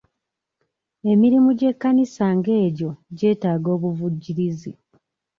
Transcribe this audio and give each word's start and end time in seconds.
Emirimu 1.11 1.49
gy'ekkanisa 1.59 2.25
ng'egyo 2.37 2.89
gyetaaga 3.17 3.69
obuvujjirizi. 3.75 4.71